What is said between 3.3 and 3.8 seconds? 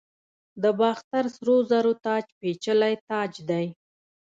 دی